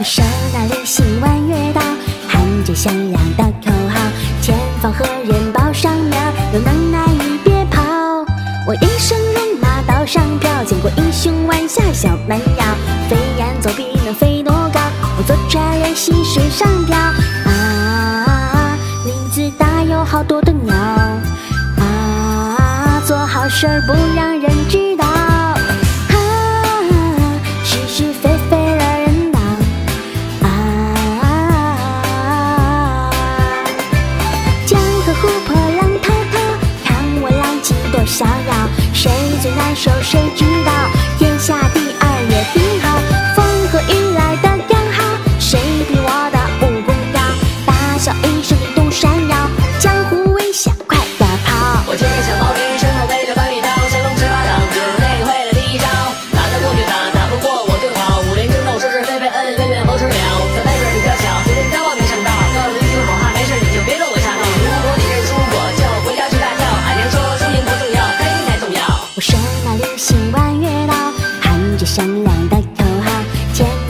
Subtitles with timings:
[0.00, 0.22] 我手
[0.52, 1.80] 拿流星弯月刀
[2.28, 3.98] 喊着响亮的口号
[4.40, 6.12] 前方何人报上名
[6.54, 7.82] 有能耐你别跑。
[8.64, 12.64] 我一生戎马刀上飘见过英雄弯下小蛮腰
[13.10, 14.78] 飞檐走壁能飞多高？
[15.18, 20.76] 我坐船练习水上漂啊林子大有好多的鸟。
[20.76, 24.27] 啊做好事儿不让
[39.78, 40.47] 最难受谁知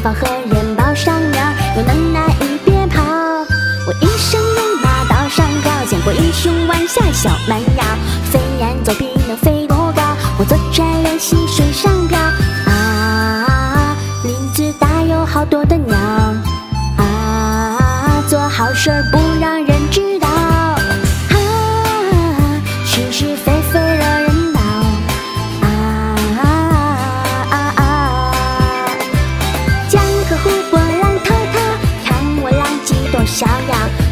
[0.09, 1.53] 前方何人报上面儿？
[1.77, 3.03] 有能耐你别跑！
[3.87, 7.84] 我一生戎马道上飘，见过英雄弯下小蛮腰，
[8.31, 10.03] 飞檐走壁能飞多高？
[10.39, 12.19] 我坐船练习水上漂。
[12.19, 15.95] 啊，林子大有好多的鸟。
[16.97, 20.27] 啊，做好事不让人知道。
[20.27, 20.81] 啊，
[22.87, 23.37] 是是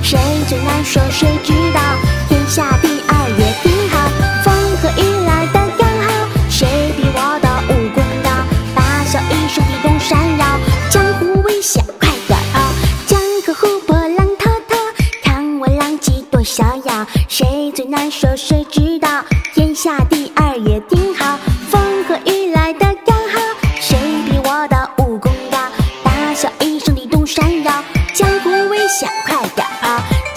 [0.02, 1.80] 谁最难说谁知道？
[2.28, 4.08] 天下第二也挺好，
[4.44, 6.28] 风和雨来的刚好。
[6.48, 8.30] 谁比我的武功高？
[8.74, 10.46] 大笑一声地动山摇，
[10.90, 12.60] 江湖危险快点跑！
[13.06, 14.76] 江河湖泊浪滔滔，
[15.22, 17.06] 看我浪迹多逍遥。
[17.28, 19.24] 谁最难说谁知道？
[19.54, 20.80] 天下第二也。
[28.98, 30.35] 想快点儿。